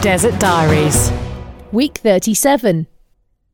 [0.00, 1.12] Desert Diaries.
[1.70, 2.88] Week 37.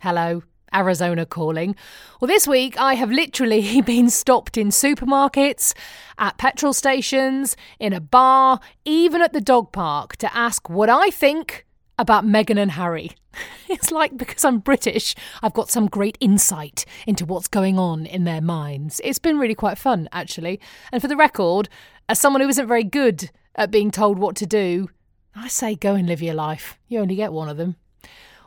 [0.00, 0.42] Hello,
[0.74, 1.76] Arizona calling.
[2.18, 5.74] Well, this week I have literally been stopped in supermarkets,
[6.16, 11.10] at petrol stations, in a bar, even at the dog park to ask what I
[11.10, 11.66] think
[11.98, 13.10] about Meghan and Harry.
[13.68, 18.24] It's like because I'm British, I've got some great insight into what's going on in
[18.24, 19.02] their minds.
[19.04, 20.60] It's been really quite fun, actually.
[20.92, 21.68] And for the record,
[22.08, 24.88] as someone who isn't very good at being told what to do,
[25.34, 26.78] I say go and live your life.
[26.88, 27.76] You only get one of them.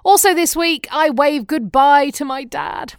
[0.03, 2.94] Also, this week, I wave goodbye to my dad.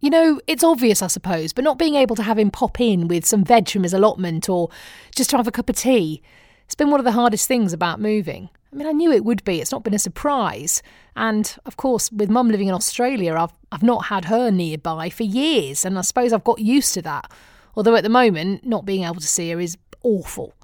[0.00, 3.06] You know, it's obvious, I suppose, but not being able to have him pop in
[3.06, 4.70] with some veg from his allotment or
[5.14, 6.22] just to have a cup of tea,
[6.64, 8.48] it's been one of the hardest things about moving.
[8.72, 9.60] I mean, I knew it would be.
[9.60, 10.82] It's not been a surprise.
[11.16, 15.24] And of course, with mum living in Australia, I've, I've not had her nearby for
[15.24, 15.84] years.
[15.84, 17.30] And I suppose I've got used to that.
[17.76, 20.54] Although at the moment, not being able to see her is awful.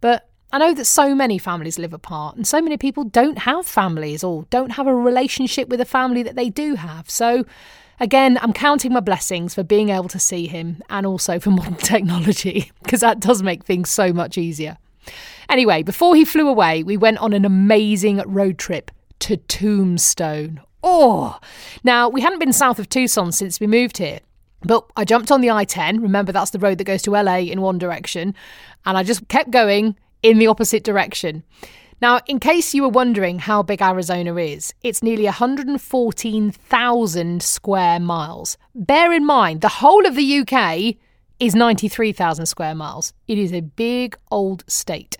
[0.00, 3.64] But I know that so many families live apart, and so many people don't have
[3.64, 7.08] families or don't have a relationship with a family that they do have.
[7.08, 7.46] So,
[7.98, 11.76] again, I'm counting my blessings for being able to see him and also for modern
[11.76, 14.76] technology, because that does make things so much easier.
[15.48, 20.60] Anyway, before he flew away, we went on an amazing road trip to Tombstone.
[20.82, 21.38] Oh!
[21.82, 24.20] Now, we hadn't been south of Tucson since we moved here.
[24.64, 26.00] But I jumped on the I 10.
[26.00, 28.34] Remember, that's the road that goes to LA in one direction.
[28.84, 31.42] And I just kept going in the opposite direction.
[32.00, 38.58] Now, in case you were wondering how big Arizona is, it's nearly 114,000 square miles.
[38.74, 40.96] Bear in mind, the whole of the UK
[41.38, 43.12] is 93,000 square miles.
[43.28, 45.16] It is a big old state.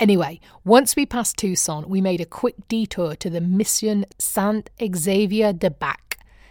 [0.00, 5.52] Anyway, once we passed Tucson, we made a quick detour to the Mission Saint Xavier
[5.52, 6.03] de Bac.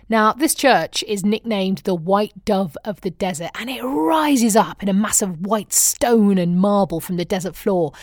[0.09, 4.83] Now, this church is nicknamed the White Dove of the Desert, and it rises up
[4.83, 7.93] in a mass of white stone and marble from the desert floor.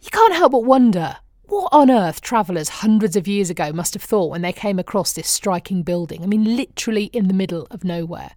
[0.00, 4.02] You can't help but wonder what on earth travellers hundreds of years ago must have
[4.02, 6.22] thought when they came across this striking building.
[6.22, 8.32] I mean, literally in the middle of nowhere.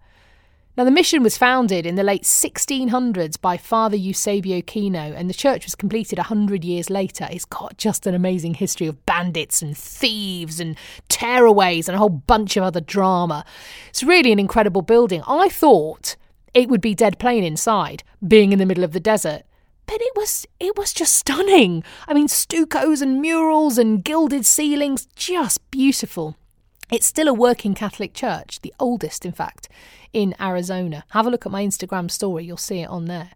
[0.76, 5.34] Now, the mission was founded in the late 1600s by Father Eusebio Kino, and the
[5.34, 7.28] church was completed 100 years later.
[7.30, 10.76] It's got just an amazing history of bandits and thieves and
[11.08, 13.44] tearaways and a whole bunch of other drama.
[13.88, 15.22] It's really an incredible building.
[15.28, 16.16] I thought
[16.54, 19.44] it would be dead plain inside, being in the middle of the desert.
[19.86, 21.84] But it was it was just stunning.
[22.08, 26.36] I mean, stuccos and murals and gilded ceilings, just beautiful.
[26.90, 29.68] It's still a working Catholic church, the oldest, in fact,
[30.12, 31.04] in Arizona.
[31.10, 33.30] Have a look at my Instagram story, you'll see it on there.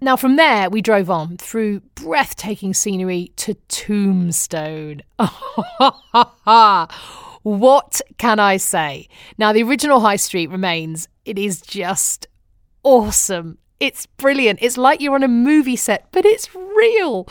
[0.00, 5.02] Now, from there, we drove on through breathtaking scenery to Tombstone.
[7.42, 9.08] what can I say?
[9.38, 11.06] Now, the original high street remains.
[11.24, 12.26] It is just
[12.82, 13.58] awesome.
[13.78, 14.58] It's brilliant.
[14.60, 17.28] It's like you're on a movie set, but it's real.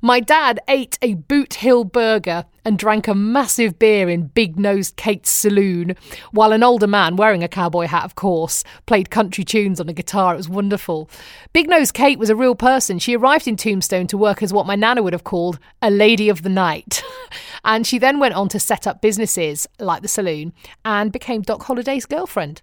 [0.00, 4.92] My dad ate a Boot Hill burger and drank a massive beer in Big Nose
[4.92, 5.96] Kate's saloon,
[6.30, 9.92] while an older man, wearing a cowboy hat, of course, played country tunes on a
[9.92, 10.34] guitar.
[10.34, 11.10] It was wonderful.
[11.52, 13.00] Big Nose Kate was a real person.
[13.00, 16.28] She arrived in Tombstone to work as what my nana would have called a lady
[16.28, 17.02] of the night.
[17.64, 20.52] and she then went on to set up businesses like the saloon
[20.84, 22.62] and became Doc Holliday's girlfriend.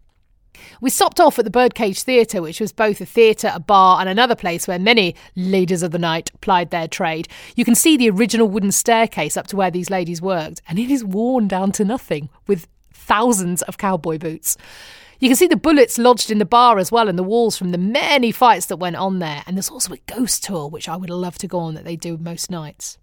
[0.81, 4.09] We stopped off at the Birdcage Theatre, which was both a theatre, a bar, and
[4.09, 7.27] another place where many ladies of the night plied their trade.
[7.55, 10.91] You can see the original wooden staircase up to where these ladies worked, and it
[10.91, 14.57] is worn down to nothing with thousands of cowboy boots.
[15.19, 17.71] You can see the bullets lodged in the bar as well and the walls from
[17.71, 19.43] the many fights that went on there.
[19.47, 21.95] And there's also a ghost tour, which I would love to go on that they
[21.95, 22.97] do most nights.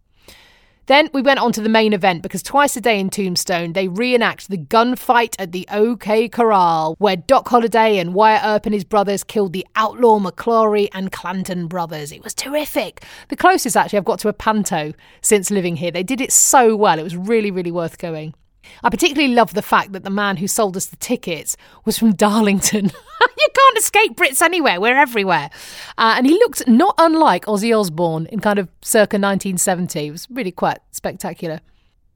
[0.86, 3.86] Then we went on to the main event because twice a day in Tombstone they
[3.86, 8.84] reenact the gunfight at the OK Corral, where Doc Holliday and Wyatt Earp and his
[8.84, 12.10] brothers killed the outlaw McLaury and Clanton brothers.
[12.10, 13.04] It was terrific.
[13.28, 15.92] The closest actually I've got to a panto since living here.
[15.92, 16.98] They did it so well.
[16.98, 18.34] It was really, really worth going.
[18.82, 22.14] I particularly love the fact that the man who sold us the tickets was from
[22.16, 22.86] Darlington.
[23.38, 25.50] you can't escape Brits anywhere, we're everywhere.
[25.98, 30.06] Uh, and he looked not unlike Ozzy Osbourne in kind of circa 1970.
[30.06, 31.60] It was really quite spectacular.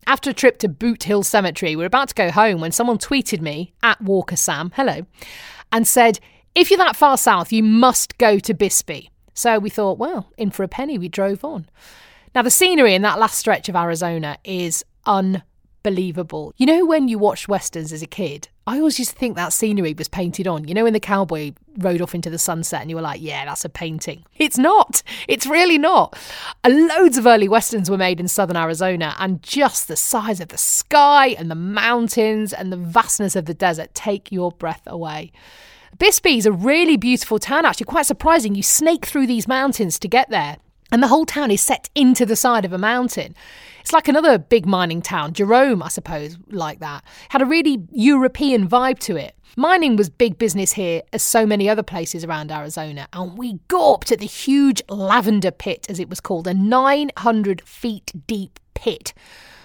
[0.07, 2.99] After a trip to Boot Hill Cemetery, we were about to go home when someone
[2.99, 5.05] tweeted me at Walker Sam, hello,
[5.73, 6.21] and said,
[6.55, 9.11] If you're that far south, you must go to Bisbee.
[9.35, 11.69] So we thought, well, in for a penny, we drove on.
[12.35, 15.47] Now, the scenery in that last stretch of Arizona is unbelievable
[15.87, 16.53] believable.
[16.57, 19.53] You know, when you watched westerns as a kid, I always used to think that
[19.53, 20.67] scenery was painted on.
[20.67, 23.45] You know, when the cowboy rode off into the sunset and you were like, yeah,
[23.45, 24.25] that's a painting.
[24.37, 25.05] It's not.
[25.29, 26.19] It's really not.
[26.65, 30.49] Uh, loads of early westerns were made in southern Arizona, and just the size of
[30.49, 35.31] the sky and the mountains and the vastness of the desert take your breath away.
[35.99, 38.57] Bisbee is a really beautiful town, actually, quite surprising.
[38.57, 40.57] You snake through these mountains to get there.
[40.97, 43.37] And the whole town is set into the side of a mountain.
[43.83, 47.05] It's like another big mining town, Jerome, I suppose, like that.
[47.29, 49.37] Had a really European vibe to it.
[49.59, 54.11] Mining was big business here, as so many other places around Arizona, and we gawped
[54.11, 59.13] at the huge lavender pit, as it was called, a 900 feet deep pit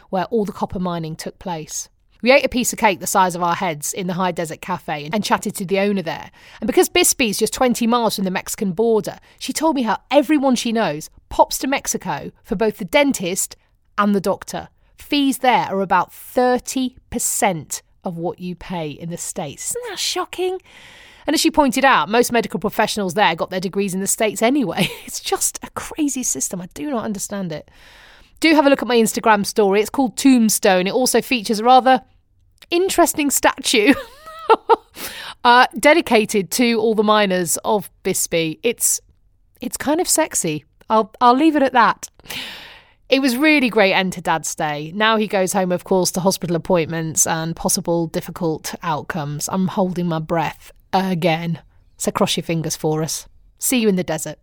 [0.09, 1.87] where all the copper mining took place.
[2.21, 4.61] We ate a piece of cake the size of our heads in the High Desert
[4.61, 6.29] Cafe and chatted to the owner there.
[6.59, 10.55] And because Bisbee's just 20 miles from the Mexican border, she told me how everyone
[10.55, 13.55] she knows pops to Mexico for both the dentist
[13.97, 14.67] and the doctor.
[14.97, 19.71] Fees there are about 30% of what you pay in the States.
[19.71, 20.59] Isn't that shocking?
[21.25, 24.41] And as she pointed out, most medical professionals there got their degrees in the States
[24.41, 24.89] anyway.
[25.05, 26.61] It's just a crazy system.
[26.61, 27.71] I do not understand it.
[28.39, 29.81] Do have a look at my Instagram story.
[29.81, 30.87] It's called Tombstone.
[30.87, 32.01] It also features a rather
[32.71, 33.93] interesting statue
[35.43, 38.59] uh, dedicated to all the miners of Bisbee.
[38.63, 38.99] It's
[39.61, 40.65] it's kind of sexy.
[40.91, 42.09] I'll I'll leave it at that.
[43.09, 44.91] It was really great end to Dad's day.
[44.93, 49.49] Now he goes home, of course, to hospital appointments and possible difficult outcomes.
[49.51, 51.59] I'm holding my breath again.
[51.97, 53.27] So cross your fingers for us.
[53.57, 54.37] See you in the desert.